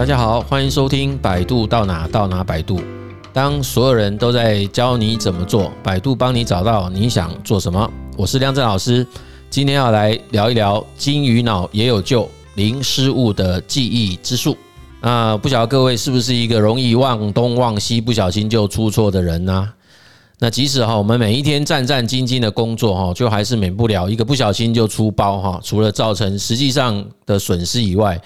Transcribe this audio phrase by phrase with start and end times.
[0.00, 2.80] 大家好，欢迎收听百度到哪到哪百度。
[3.34, 7.86] 当所有人都在教你怎么做，百度帮你找到你想做什么。
[8.16, 9.06] 我是亮震老师，
[9.50, 14.56] 今天要来聊一聊金鱼脑也有救，零失误的记忆之术。
[15.02, 19.70] 那不晓得各位是不是一个容易忘东忘西、不小心就出错的人呢？
[20.38, 25.60] 那即使哈，我们每一天战战兢兢的工作哈，就还是免不了一个不小心就出包哈。
[25.62, 28.18] 除了造成实际上的损失以外，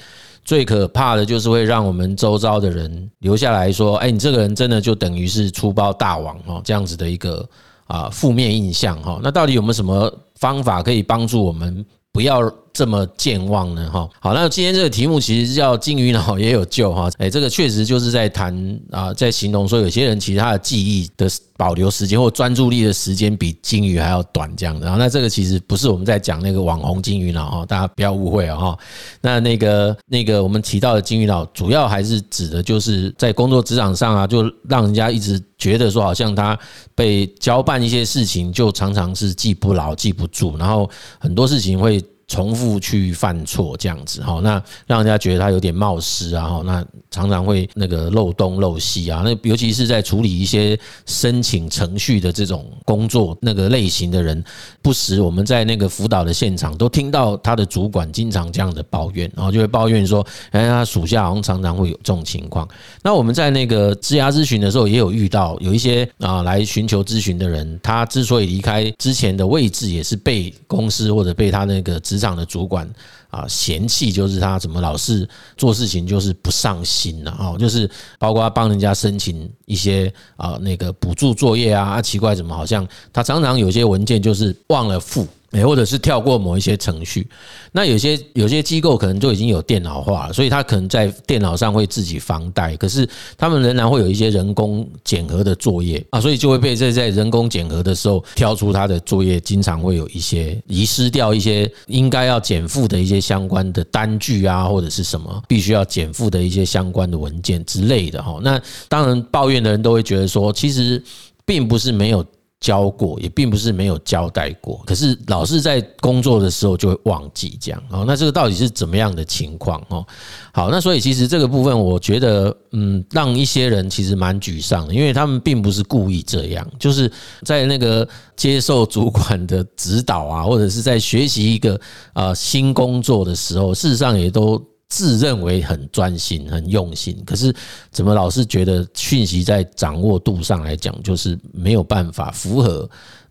[0.44, 7.48] 最可怕的就是会让我们周遭的人留下来说：“哎，你这个人真的就等于是粗暴大王哦，这样子的一个
[7.86, 12.40] 啊负面印象哈。”那到底有没有什么方法可以帮助我们不要
[12.74, 18.52] 这么健忘呢，哈，好，那今天这个题目其实叫金鱼脑 也有救哈，哎，这个确实就是在谈
[18.90, 28.78] 啊，在形容说有些人其实他的记忆的保留时间或专注力的时间比金鱼还要短这样的，然后那这个其实不是我们在讲那个网红金鱼脑哈，大家不要误会啊哈，
[29.20, 36.58] 那那个那个我们提到的金鱼脑，主要还是指的就是在工作职场上啊，就让人家一直觉得说好像他
[36.92, 42.04] 被交办一些事情，就常常是记不牢、记不住，然后很多事情会。
[42.26, 54.42] 重复去犯错这样子哈，那让人家觉得他有点冒失啊哈，那常常会那个漏洞漏西啊，那尤其是在处理一些申请程序的这种工作那个类型的人，
[54.80, 62.66] 不时我们在那个辅导的现场都听到他的主管经常这样的抱怨，然后就会抱怨说，哎，他属下好像常常会有这种情况。
[63.02, 72.00] 那我们在那个质押咨询的时候，也有遇到有一些啊来寻求咨询的人，他之所以离开之前的位置，也是被公司或者被他那个。
[72.14, 72.88] 职场的主管
[73.28, 77.90] 啊，嫌弃就是他怎么老是做事情就是不上心了哦，就是
[78.20, 85.26] 包括帮人家申请一些啊那个补助作业啊，奇怪怎么好像他常常有些文件就是忘了付。
[85.62, 87.28] 或者是跳过某一些程序，
[87.70, 108.40] 那有些有些机构可能就已经有电脑化了，所以他可能在电脑上会自己防呆，可是他们仍然会有一些人工检核的作业啊，所以就会被在在人工检核的时候挑出他的作业，经常会有一些遗失掉一些应该要减负的一些相关的单据啊，或者是什么必须要减负的一些相关的文件之类的哈。
[108.42, 111.02] 那当然抱怨的人都会觉得说，其实
[111.44, 112.24] 并不是没有。
[112.64, 118.06] 教过也并不是没有交代过，可是老是在工作的时候就会忘记这样哦。
[118.06, 120.02] 那这个到底是怎么样的情况哦？
[120.50, 131.78] 好，那所以其实这个部分，我觉得嗯，让一些人其实蛮沮丧的，因为他们并不是故意这样，就是在那个接受主管的指导啊，或者是在学习一个
[132.14, 134.58] 啊新工作的时候，事实上也都。
[134.88, 137.54] 自认为很专心、很用心，可是
[137.90, 142.88] 怎么老是觉得讯息在掌握度上来讲，就是没有办法符合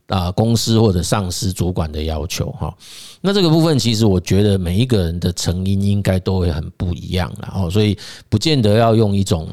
[0.08, 2.76] 啊公司或者上司主管的要求哈。
[3.22, 7.98] 那这个部分其实我觉得每一个人的成因应该都会很不一样，然后所以
[8.30, 9.48] 不见得要用一种。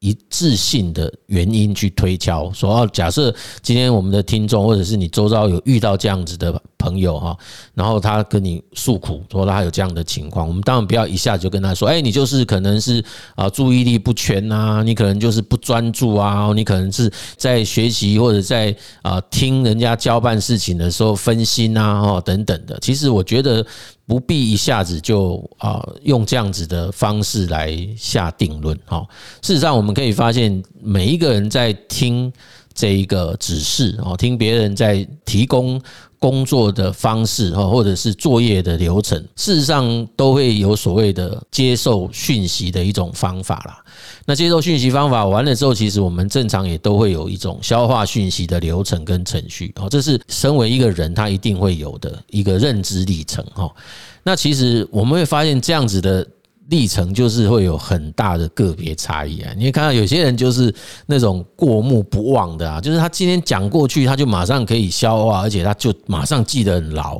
[0.00, 7.36] 一致性的原因去推敲，说哦，假设今天我们的听众或者是你周遭有遇到这样子的朋友哈，
[7.74, 13.04] 然后他跟你诉苦，说他有这样的情况，我们当然不要一下子就跟他说，哎，你就是可能是
[13.34, 22.78] 啊注意力不全呐，你可能就是不专注啊，你可能是在学习或者在啊听人家交办事情的时候分心啊，哦等等的。
[22.80, 23.66] 其实我觉得。
[24.08, 29.06] 不必一下子就啊用这样子的方式来下定论哈。
[29.42, 32.32] 事实上，我们可以发现，每一个人在听
[32.72, 35.78] 这一个指示哦，听别人在提供
[36.18, 43.84] 工作的方式哈，或者是作业的流程，事实上都会有所谓的接受讯息的一种方法啦。
[44.28, 53.74] 那接受讯息方法完了之后，其实我们正常也都会有一种消化讯息的流程跟程序哦，这是身为一个人他一定会有的一个认知历程哈。
[54.22, 56.28] 那其实我们会发现这样子的
[56.68, 59.50] 历程就是会有很大的个别差异啊。
[59.56, 60.70] 你会看到有些人就是
[61.06, 67.18] 那种过目不忘的啊，就是他今天讲过去，他就马上可以消化，而且他就马上记得很牢，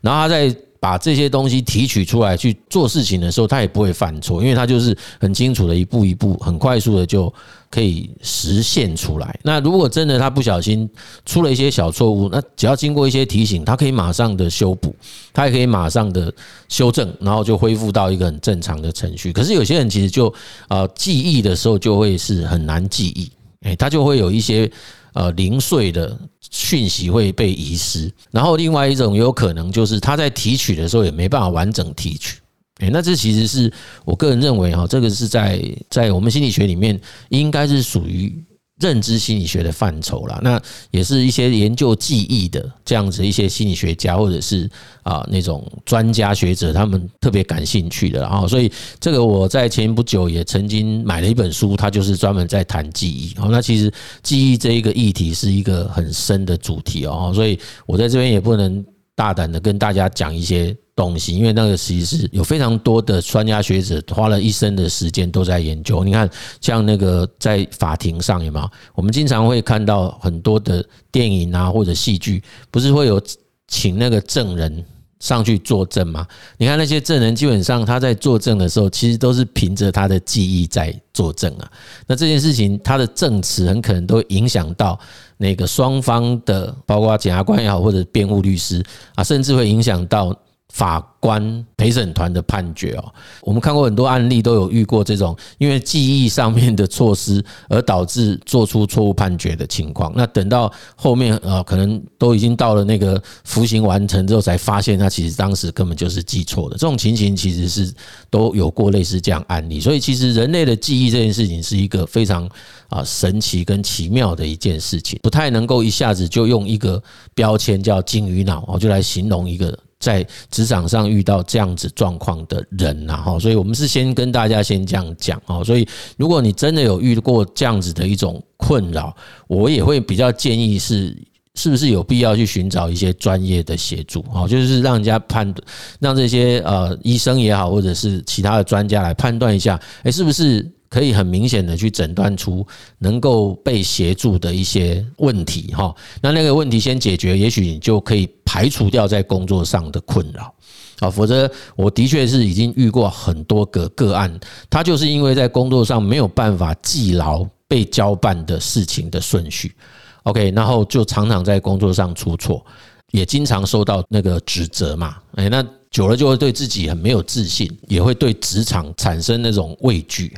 [0.00, 0.56] 然后他在。
[0.78, 7.32] 把这些东西提取出来去做事情的时候，他也不会犯错，因为他就是很清楚的一步一步、很快速的就
[7.70, 9.38] 可以实现出来。
[9.42, 10.88] 那如果真的他不小心
[11.24, 14.94] 出了一些小错误，那只要经过一些提醒，他可以马上的修补，
[15.32, 16.32] 他也可以马上的
[16.68, 19.32] 修正，然后就恢复到一个很正常的程序。
[19.32, 20.32] 可是有些人其实就
[20.68, 23.30] 啊记忆的时候就会是很难记忆，
[23.62, 24.70] 诶，他就会有一些。
[25.16, 26.14] 呃，零碎的
[26.50, 32.38] 讯息会被遗失，然后另外一种有可能就是他在提取的时候也没办法完整提取，
[32.80, 33.72] 诶，那这其实是
[34.04, 35.58] 我个人认为哈，这个是在
[35.88, 38.44] 在我们心理学里面应该是属于
[38.80, 44.68] 认知心理学的范畴啦，那也是一些研究记忆的这样子一些心理学家或者是
[45.02, 48.20] 啊那种专家学者，他们特别感兴趣的。
[48.20, 48.70] 然后，所以
[49.00, 53.34] 这个我在前不久也曾经买了一本书，它就是专门在谈记忆。
[53.38, 53.90] 好，那其实
[54.22, 58.84] 记忆这一个议题是一个很深的主题哦，所以我在这边也不能
[59.14, 60.76] 大胆的跟大家讲一些。
[60.96, 66.02] 东西，因为那个其实有非常多的专家学者花了一生的时间都在研究。
[66.02, 66.28] 你看，
[66.58, 68.70] 像那个在法庭上有没有？
[68.94, 70.82] 我们经常会看到很多的
[71.12, 73.20] 电影啊，或者戏剧，不是会有
[73.68, 74.82] 请那个证人
[75.20, 76.26] 上去作证吗？
[76.56, 81.70] 你看那些证人，基本上他在作证的时候，其实都是凭着他的记忆在作证啊。
[82.06, 84.98] 那这件事情，他的证词很可能都影响到
[85.36, 88.82] 那个双方的，包括检察官也好，或者辩护律师
[89.14, 90.34] 啊，甚至会影响到。
[90.72, 93.04] 法官陪审团的判决哦，
[93.40, 100.12] 我们看过很多案例，都有遇过这种因为记忆上面的措施而导致做出错误判决的情况。
[100.14, 106.76] 那等到后面啊，可能都已经到了那个服刑完成之后，才发现他其实当时根本就是记错的。
[106.76, 107.90] 这种情形其实是
[108.28, 109.80] 都有过类似这样案例。
[109.80, 112.46] 所以其实人类的记忆这件事情是一个非常
[112.88, 117.02] 啊神奇跟奇妙的一件事情，不太能够一下子就用一个
[117.34, 119.76] 标签叫金鱼脑哦，就来形容一个。
[119.98, 125.64] 在职场上遇到这样子状况的人呐，哈，所以我们是先跟大家先这样讲哦。
[125.64, 129.16] 所以如果你真的有遇过这样子的一种困扰，
[129.48, 131.16] 我也会比较建议是，
[131.54, 134.46] 是不是有必要去寻找一些专业的协助啊？
[134.46, 135.66] 就是让人家判断，
[135.98, 140.70] 让这些呃医生也好，或者是其他的专家来判断一下，诶，是不是？
[140.88, 142.66] 可以很明显的去诊断出
[142.98, 150.52] 能够被协助的一些问题哈，那那个问题先解决，也许你就可以排除掉在工作上的困扰。
[151.00, 154.32] 啊，否则我的确是已经遇过很多个个案，
[154.70, 159.74] 他就是因为在工作上没有办法记牢被交办的事情的顺序
[160.22, 162.64] ，OK，然后就常常在工作上出错，
[163.10, 170.34] 也经常受到那个指责嘛，哎，那久了就会对自己很没有自信，也会对职场产生那种畏惧。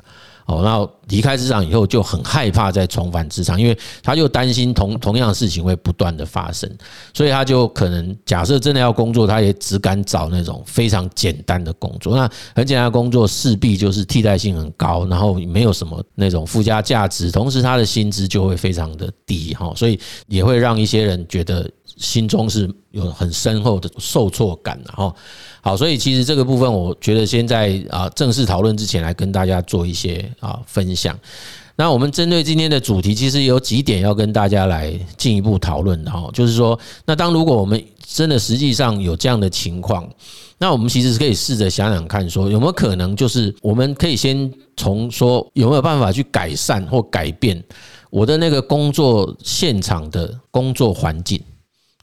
[0.49, 6.69] 哦，然后离开职场以后就很害怕再重返职场，因为他就担心同同样的事情会不断的发生，
[7.13, 12.17] 所以他就可能假设真的要工作，他也只敢找那种非常简单的工作。
[12.17, 25.15] 那很简单的工作势必就是替代性很高，然后没有什么那种附加价值，同时他的薪资就会非常的低哈，所以也会让一些人觉得心中是有很深厚的受挫感，的哈。
[25.61, 31.19] 好，所以其实这个部分，我觉得先在啊正式讨论之前，来跟大家做一些啊分享。
[31.77, 40.09] 那我们针对今天的主题，其实有几点要跟大家来进一步讨论的哈，就是说，那当如果我们真的实际上有这样的情况，
[40.59, 47.63] 那我们其实是可以试着想想看，说有没有可能，就是我们可以先从说有没有办法去改善或改变
[48.11, 51.41] 我的那个工作现场的工作环境，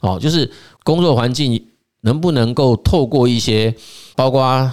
[0.01, 0.51] 哦，就是
[0.83, 1.67] 工作环境。
[2.01, 3.75] 能不能够透过一些，
[4.15, 4.71] 包括啊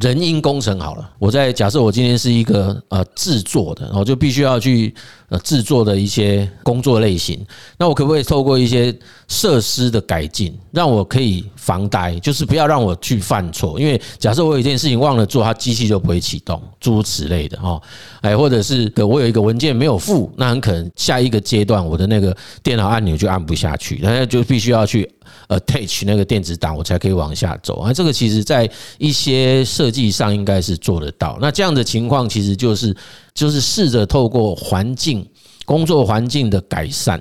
[0.00, 4.94] 人因工程好了，我在假设我今天是一个呃制作的，然后就必须要去
[5.28, 7.44] 呃制作的一些工作类型，
[7.78, 8.96] 那我可不可以透过一些
[9.28, 17.78] 设施的改进，让我可以防呆，就是不要让我去犯错，因为假设我有一件事情忘了做，它机器就不会启动，诸如此类的哈，
[18.22, 25.08] 哎，或者是我有一个文件没有附，那很可能下一个阶段我的那个电脑按钮就按不下去，那就必须要去。
[25.48, 27.92] Attach 那个电子档，我才可以往下走啊。
[27.92, 31.38] 这个其实在一些设计上应该是做得到。
[31.40, 32.96] 那这样的情况其实就是
[33.34, 35.26] 就是试着透过环境
[35.64, 37.20] 工作环境的改善，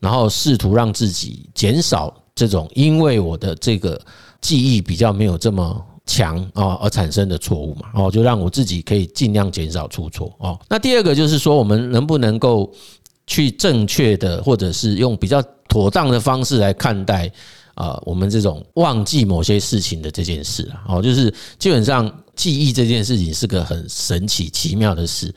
[0.00, 4.00] 然后试图让自己减少这种因为我的这个
[4.40, 7.88] 记忆比较没有这么强啊而产生的错误嘛。
[7.94, 10.58] 哦，就让我自己可以尽量减少出错哦。
[10.68, 12.70] 那第二个就是说，我们能不能够
[13.26, 17.30] 去正确的，或者是用比较妥当的方式来看待。
[17.74, 25.34] 啊，我们这种忘记某些事情的这件事啊，哦，就是基本上记忆这件事情是个很神奇奇妙的事。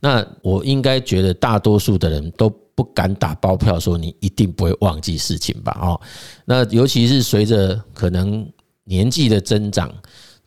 [0.00, 5.76] 那我应该觉得大多数的人都不敢打包票说你一定不会忘记事情吧？
[5.80, 6.00] 哦，
[6.44, 8.48] 那尤其是随着可能
[8.84, 9.92] 年纪的增长，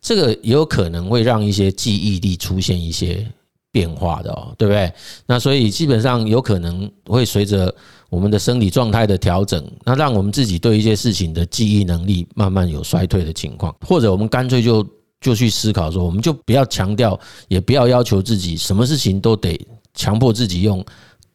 [0.02, 3.30] 这个也有可能会让一些记忆力出现一些
[3.72, 4.92] 变化的哦，对不对？
[5.26, 7.74] 那所以基本上有可能会随着。
[8.14, 14.88] 我们的生理状态的调整，那让我们自己对一些事情的记忆能力慢慢有衰退的情况，或者我们干脆就
[15.20, 19.60] 就去思考说，我们就不要强调，也不要要求自己什么事情都得
[19.96, 20.86] 强迫自己用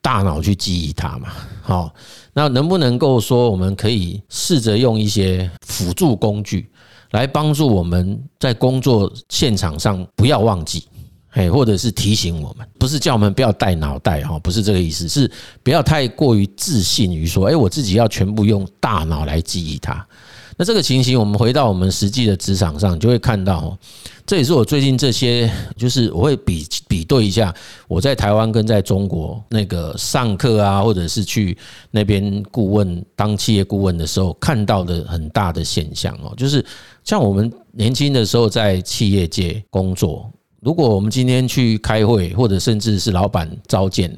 [0.00, 1.30] 大脑去记忆它嘛。
[1.62, 1.92] 好，
[2.32, 6.70] 那能不能够说，我们可以试着用一些辅助工具
[7.11, 10.85] 来帮助我们在工作现场上不要忘记。
[11.30, 15.30] 哎，或者是提醒我们，不是叫我们不要带脑袋哈，不是这个意思，是
[15.62, 20.06] 不要太过于自信于说，哎，我自己要全部用大脑来记忆它。
[20.61, 23.78] 那这个情形，我们回到我们实际的职场上，就会看到，
[24.26, 27.54] 这也是我最近这些，就是我会比比对一下
[27.87, 31.56] 我在台湾跟在中国那个上课啊，或者是去
[31.92, 36.64] 那边顾问当企业顾问的时候看到的很大的现象哦，就是
[37.04, 40.28] 像我们年轻的时候在企业界工作，
[40.61, 44.17] 如果我们今天去开会，或者甚至是老板召见，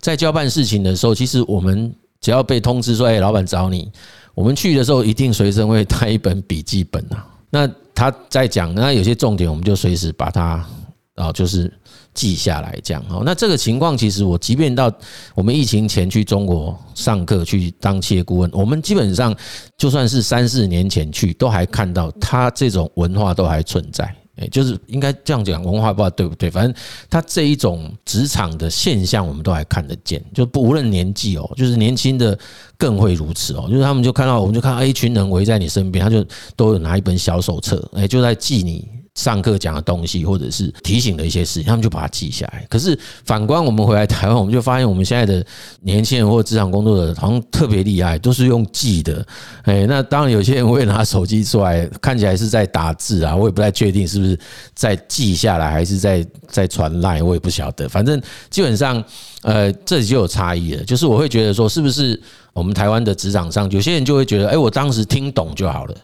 [0.00, 3.90] 在交办事情的时候，其实我们只要被通知说，哎，老板找你。
[4.34, 7.26] 我们去的时候一定随身会带一本笔记本啊。
[7.50, 10.66] 那他在讲，那有些重点我们就随时把它
[11.14, 11.72] 啊，就是
[12.12, 13.02] 记下来这样。
[13.08, 14.92] 哦，那这个情况其实我即便到
[15.34, 19.34] 我们疫情前去中国上课去当企业顾问，我们基本上
[19.78, 24.14] 就算是三四年前去，都还看到他这种文化都还存在。
[24.36, 26.50] 哎，就是应该这样讲，文化不知道对不对？
[26.50, 26.74] 反正
[27.08, 30.22] 他这一种职场的现象，我们都还看得见。
[30.34, 32.38] 就不无论年纪哦，就是年轻的
[32.76, 33.66] 更会如此哦。
[33.70, 36.24] 就是他们就看到，我们就看到一群人围在你身边，他就
[36.54, 38.86] 都有拿一本小手册，哎，就在记你。
[39.16, 42.64] 上课讲的东西，或者是提醒的一些事情，他们就把它记下来。
[42.70, 45.44] 可是反观我们回来台湾，我们就发现我们现在的
[45.80, 49.26] 年轻人或职场工作者好像特别厉害，都是用记的。
[49.62, 54.38] 哎，那当然有些人会拿手机出来，看起来是在打字啊，我也不太确定是不是
[54.74, 57.88] 在记下来，还是在在传赖，我也不晓得。
[57.88, 58.20] 反正
[58.50, 59.02] 基本上，
[59.42, 60.84] 呃，这里就有差异了。
[60.84, 62.20] 就是我会觉得说，是不是
[62.52, 65.94] 我们台湾的职场上，有些人就会觉得，哎，我当时听懂就好了。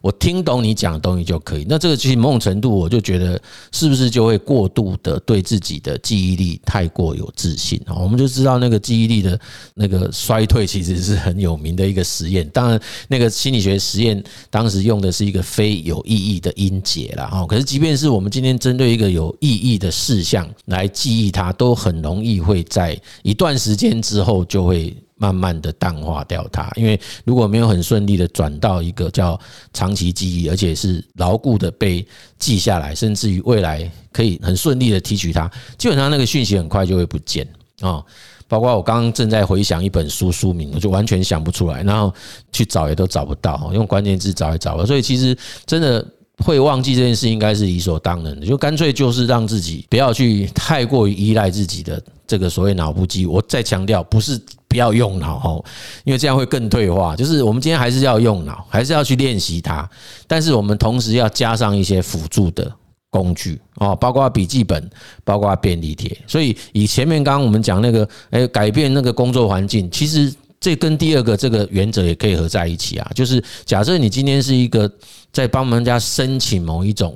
[0.00, 3.40] 我听懂你讲的东西就可以，那这个其实某种程度，我就觉得
[3.72, 7.94] 是不是就会过度的对自己的记忆力太过有自信啊？
[7.94, 9.38] 我们就知道那个记忆力的
[9.74, 12.48] 那个衰退其实是很有名的一个实验。
[12.50, 17.26] 当然，那个心理学实验当时用的是一个非有意义的音节啦。
[17.26, 17.46] 哈。
[17.46, 24.96] 可是，即便是我们今天针对一个有意义的事项来记忆它，都很容易会在一段时间之后就会。
[25.16, 29.38] 慢慢的淡化掉它，因为如果没有很顺利的转到一个叫
[29.72, 32.06] 长期记忆，而且是牢固的被
[32.38, 37.46] 记下来，甚至于未来可以很顺利的提取它，基本上那个讯息很快就会不见
[37.80, 38.02] 啊。
[38.48, 42.14] 包括我刚刚正在回想一本书书名，我就完全想不出来，然后
[42.52, 46.06] 去找也都找不到，用关键字找也找不到，所以其实真的。
[46.44, 53.26] 会忘记这件事应该是理所当然的，就干脆就是让自己不要去太过于依赖自己的这个所谓脑部记忆。
[53.26, 55.64] 我再强调，不是不要用脑哦，
[56.04, 57.14] 因为这样会更退化。
[57.16, 59.88] 就是我们今天还是要用脑，还是要去练习它，
[60.26, 62.70] 但是我们同时要加上一些辅助的
[63.10, 64.90] 工具哦，包括笔记本，
[65.24, 66.16] 包括便利贴。
[66.26, 70.32] 所以以前面刚刚我们讲那个，诶，改变那个工作环境，其实。
[70.58, 74.90] 这跟第二个这个原则也可以合在一起啊，就是假设你今天是一个
[75.32, 77.14] 在帮人家申请某一种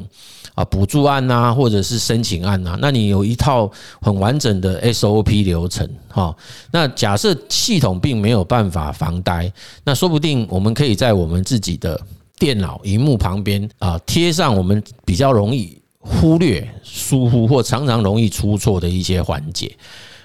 [0.55, 3.71] 啊补助案呐，或者是申请案呐，那你有一套
[4.01, 6.37] 很完整的 SOP 流程哈。
[6.71, 9.51] 那假设系统并没有办法防呆，
[9.85, 12.01] 那说不定我们可以在我们自己的
[12.39, 19.75] 电脑荧幕旁边啊贴上我们比较容易忽略、疏忽或常常容易出错的一些环节。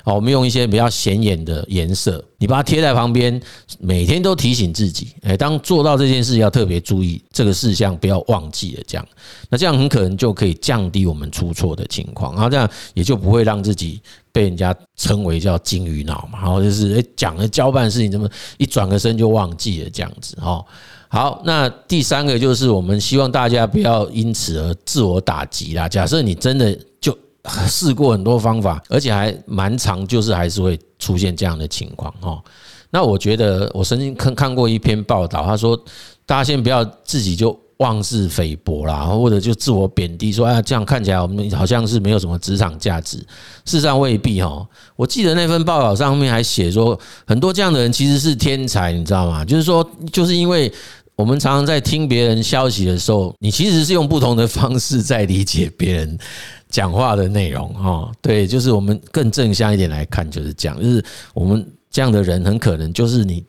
[0.05, 3.41] 好，我们用一些比较显眼的颜色，你把它贴在旁边，
[3.79, 8.83] 每天都提醒自己，哎，当做到这件事要特别注意这个事项，不要忘记了。
[8.87, 9.07] 这样，
[9.49, 13.99] 那这样很可能就可以降低我们出错的情况，然后这样也就不会让自己
[14.31, 16.39] 被人家称为叫金鱼脑嘛。
[16.39, 20.37] 然后就是哎，讲了交办事情，怎么一转个身就忘记了这样子。
[20.39, 20.63] 哦，
[21.07, 25.89] 好，那第三个就是我们希望大家不要因此而自我打击啦。
[25.89, 26.77] 假设你真的。
[27.67, 32.41] 试过很多方法，而且还蛮长，就是还是会出现这样的情况哦。
[32.91, 35.75] 那我觉得我曾经看看过一篇报道，他说
[36.25, 43.17] 大家先不要自己就妄自菲薄啦，或者就自我贬低说，哎，这样看起来我们好像是没有什么职场价值。
[43.17, 43.25] 事
[43.77, 44.65] 实上未必哦。
[44.95, 49.43] 我记得那份报道上面还写说，很多这样的人其实是天才，你知道吗？
[49.43, 50.71] 就是说，就是因为。
[51.17, 56.19] 我们常常在听别人消息的时候，你其实是用不同的方式在理解别人
[56.75, 58.11] 讲话的内容哈。
[58.21, 61.01] 对，就是我们更正向一点来看，就是这样，就是
[61.33, 63.41] 我们这样的人很可能就是你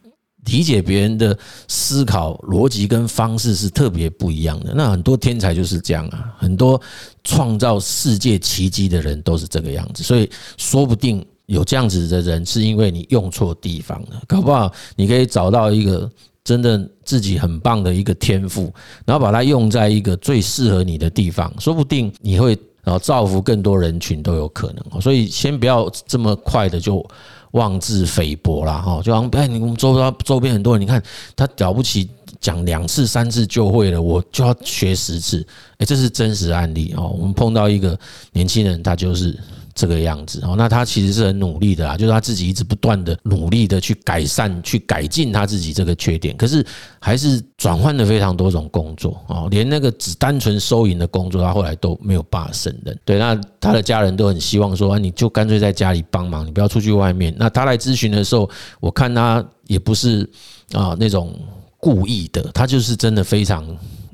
[0.44, 4.72] 理解别人的思考逻辑跟方式是特别不一样的。
[4.76, 6.80] 那很多天才就是这样啊，很多
[7.24, 10.04] 创造世界奇迹的人都是这个样子。
[10.04, 16.08] 所以说不定有这样子的人，是因为你用错地方了，搞不好你可以找到一个。
[16.46, 18.72] 真的自己很棒的一个天赋，
[19.04, 22.56] 然后把它用在一个最适合你的地方，说不定你会
[22.86, 25.00] 然后造福更多人群都有可能。
[25.02, 27.06] 所以先不要这么快的就
[27.50, 31.02] 妄自菲薄啦哈，就好像哎，你我们周遭周边很多人，你看
[31.36, 32.08] 他了不起。
[32.38, 35.44] 讲两次三次就会了，我就要学十次。
[35.78, 37.08] 哎，这是真实案例哦。
[37.18, 37.98] 我们碰到一个
[38.32, 39.36] 年轻人，他就是。
[39.76, 46.64] 这个样子哦，那他其实是很努力的啊，就是他自己一直不断的努力的去改善、去改进他自己这个缺点，可是
[46.98, 52.98] 还是转换了非常多种工作哦，连那个只单纯收银的工作，他后来都没有办法胜任。
[53.04, 57.34] 对，那他的家人都很希望说，你就干脆在家里帮忙，你不要出去外面。
[57.36, 58.48] 那他来咨询的时候，
[58.80, 60.26] 我看他也不是
[60.72, 61.38] 啊那种
[61.76, 63.62] 故意的，他就是真的非常。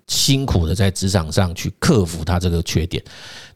[0.08, 3.02] 辛苦的在职场上去克服他这个缺点，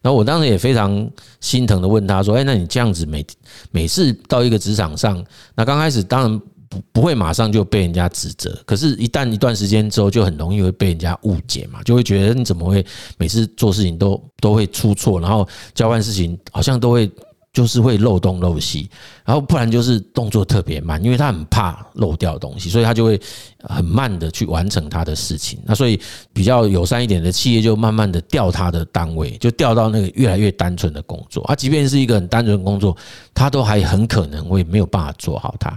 [0.07, 1.05] 然后我当时也非常
[1.41, 3.25] 心疼的问他说：“哎，那你这样子每
[3.71, 5.21] 每次到一个职场上，
[5.53, 12.85] 那刚开始当然不不会马上就被人家指责，可是，一旦一段时间之后，就很容易会被人家误解嘛，就会觉得你怎么会
[13.17, 15.45] 每次做事情都都会出错，然后
[15.75, 17.11] 交换事情好像都会。”
[17.57, 18.87] 就是会漏洞漏西，
[19.25, 23.19] 然后不然就是动作特别慢，因为他很怕漏掉东西，所以他就会
[23.63, 25.57] 很慢的去完成他的事情。
[25.65, 25.99] 那所以
[26.31, 31.43] 比较友善一点的企业就慢慢的调他的单位，就调到那个越来越单纯的工作。
[31.47, 32.95] 他即便是一个很单纯的工作，
[33.33, 35.75] 他都还很可能会没有办法做好它。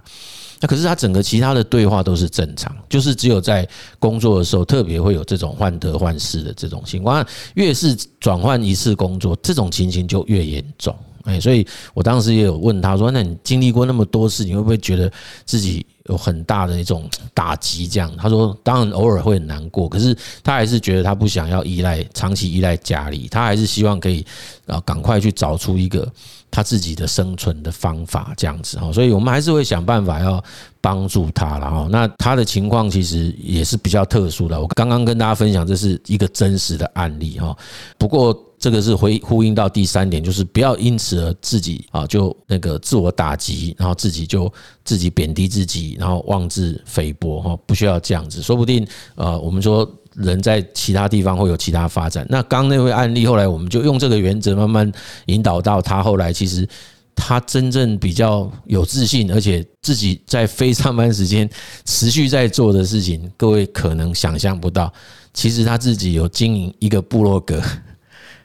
[0.61, 3.67] 那可是他整个其他的对话都是正常，就是只有在
[3.99, 7.27] 工作的时候特别会有这种患得患失的这种情况。
[7.55, 10.95] 越是转换一次工作，这种情形就越严重。
[11.25, 15.11] 哎，所以我当时也有问他说：“那你经历过那么多事，你会不会觉得
[15.45, 24.25] 自己有很大的一种打击？”这样，他说：“当然偶尔会很难过，可是他还是觉得他不想要依赖，长期依赖家里，他还是希望可以
[24.67, 26.11] 啊赶快去找出一个
[26.50, 28.92] 他自己的生存的方法，这样子哈。
[28.92, 30.42] 所以我们还是会想办法要
[30.80, 31.88] 帮助他了哈。
[31.90, 37.57] 那他的情况其实也是比较特殊的，我刚刚跟大家分享这是一个真实的案例哈。
[37.99, 38.38] 不过。
[38.61, 44.52] 这个是回呼应到第三点，就是不要因此而自己啊就那个自我打击，然后自己就
[44.85, 48.42] 自己贬低自己，然后妄自菲薄哈，不需要这样子。
[48.42, 52.26] 说不定呃，我们说人在其他地方会有其他发展。
[52.29, 54.90] 那刚那位案例，后来我们就用这个原则慢慢
[55.26, 56.69] 引导到他后来，其实
[57.14, 61.49] 他真正比较有自信，而且自己在非上班时间
[61.85, 64.93] 持续在做的事情，各位可能想象不到，
[65.33, 67.62] 其实他自己有经营一个部落格。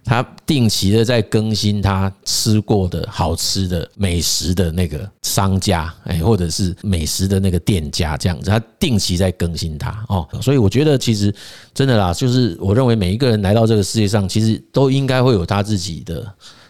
[0.05, 11.33] 他定期的在更新他吃过的好吃的美食的那个商家，哎，或者是美食的那个店家这样子，他定期在更新他哦，所以我觉得其实
[11.74, 16.24] 真的啦，就是我认为每一个人来到这个世界上，其实都应该会有他自己的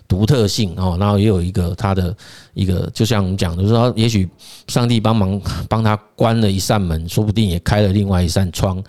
[0.08, 2.15] 独特性哦，然后也有一个他的
[2.54, 4.30] 一个，就像我们讲的说，也许
[4.69, 8.82] 上帝帮忙帮他关了一扇门，说不定也开了另外一扇窗。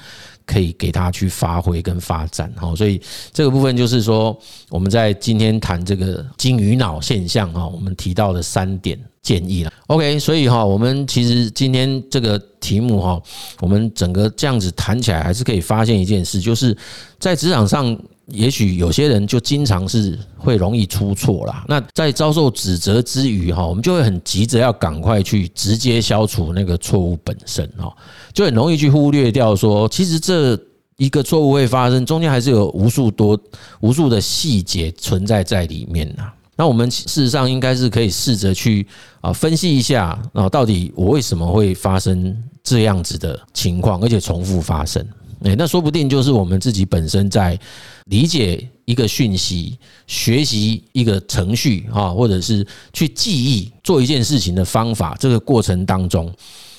[0.46, 4.38] 可以给他去发挥跟发展，哈，所以这个部分就是说，
[4.70, 9.72] 我们在今天谈这个金鱼脑现象，哈，我们提到的三点建议了。
[9.88, 13.20] OK，所以哈，我们其实今天这个题目哈，
[13.61, 16.76] 我们整个这样子谈起来，还是可以发现一件事，就是
[17.18, 17.98] 在职场上。
[18.32, 21.64] 也许有些人就经常是会容易出错啦。
[21.68, 27.94] 那在遭受指责之余，哈，我们就会很急着要赶快去直接消除那个错误本身，哈，
[28.32, 30.58] 就很容易去忽略掉说，其实这
[30.96, 33.38] 一个错误会发生，中间还是有无数多、
[33.80, 36.24] 无数的细节存在在里面呐。
[36.56, 38.86] 那我们事实上应该是可以试着去
[39.20, 42.34] 啊分析一下啊，到底我为什么会发生
[42.64, 45.06] 这样子的情况，而且重复发生。
[45.54, 47.59] 那说不定就是我们自己本身在
[48.06, 56.32] 理解一个讯息、学习一个程序啊，或者是去记忆做一件事情的方法，这个过程当中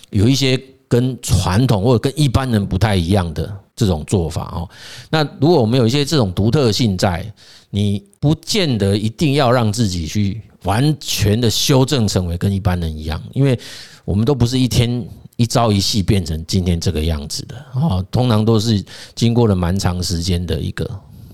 [0.10, 4.67] 有一些跟传统或者跟一般人不太一样的这种做法哦。
[5.10, 7.32] 那如果我们有一些这种独特性在，
[7.69, 13.58] 你不见得一定要让自己去完全的修正成为跟一般人一样，因为
[14.03, 15.08] 我们都不是一天。
[15.38, 18.84] 一朝一夕变成今天这个样子的啊，通常都是
[19.15, 20.88] 经过了蛮长时间的一个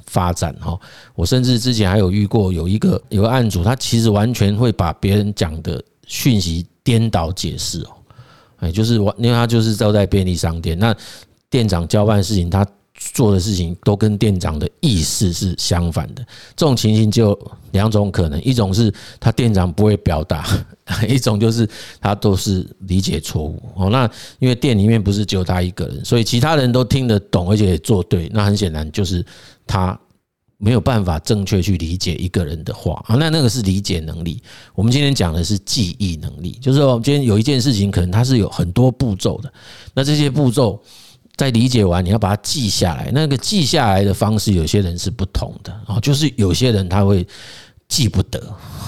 [0.06, 0.80] 发展哈。
[1.16, 7.90] 我甚至之前还有遇过有一个有个案主，他其实完全会把别人讲的讯息颠倒解释哦，
[8.58, 10.96] 哎，就是我因为他就是招在便利商店，那
[11.50, 12.64] 店长交办事情他。
[13.12, 17.38] 做的事情都跟店长的意思是相反的，这种情形就
[17.72, 20.48] 两种可能，一种是他店长不会表达，
[21.08, 21.68] 一种就是
[22.00, 23.90] 他都是理解错误哦。
[23.90, 28.30] 那因为店里面不是只有他一个人，所以其他人都听得懂，而且也做对。
[28.34, 29.26] 那很显然就是
[29.68, 30.00] 他
[30.58, 33.16] 没有办法正确去理解一个人的话啊。
[33.16, 34.42] 那那个是理解能力。
[34.76, 39.52] 我们今天讲的是记忆能力，就是说今天有一件事情，可能它是有很多步骤的，
[39.94, 40.82] 那这些步骤。
[41.36, 43.10] 在理解完，你要把它记下来。
[43.14, 47.28] 那个记下来的方式，有些人是不同的啊，就是有些人他会
[47.88, 48.42] 记不得，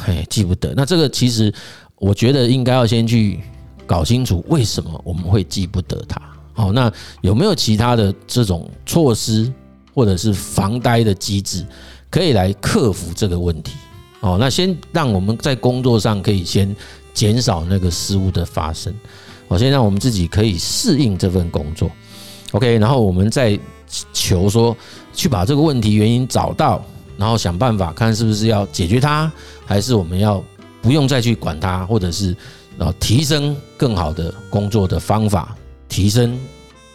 [0.08, 0.74] 哎，记不得。
[0.76, 1.54] 那这个其实，
[1.96, 3.40] 我觉得应该要先去
[3.86, 6.22] 搞清楚为什么我们会记不得它
[6.54, 9.52] 好，那有没有其他的这种措施
[9.94, 11.66] 或者是防呆的机制，
[12.10, 13.74] 可以来克服这个问题？
[14.22, 16.76] 哦，那先让我们在工作上可以先
[17.14, 18.94] 减少那个失误的发生。
[19.48, 21.92] 我先让我们自己可以适应这份工作
[22.52, 23.60] ，OK，然后我们再
[24.12, 24.76] 求说
[25.14, 26.84] 去把这个问题原因找到，
[27.18, 29.32] 然后想办法看是不是要解决它，
[29.66, 30.44] 还是我们要
[30.82, 32.36] 不用再去管它，或者是
[32.78, 35.56] 然后提升更好的工作的方法，
[35.88, 36.38] 提升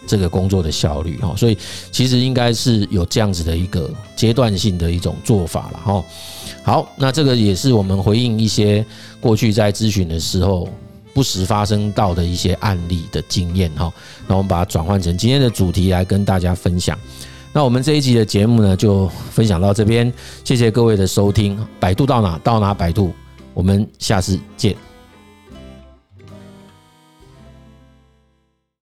[0.06, 1.34] 这个工作的效率哈。
[1.36, 1.56] 所以
[1.90, 6.04] 其实应该是有这样子的一个阶段性的一种做法了哈。
[6.62, 8.84] 好，那这个也是我们回应一些
[9.20, 10.68] 过去在咨询的时候。
[11.20, 13.92] 不时发生到的一些案例的经验哈，
[14.26, 16.98] 那我们把它转换成今天的主题来跟大家分享。
[17.52, 20.10] 那我们这一集的节目呢，就分享到这边，
[20.44, 21.62] 谢谢各位的收听。
[21.78, 23.12] 百度到哪到哪百度，
[23.52, 24.74] 我们下次见。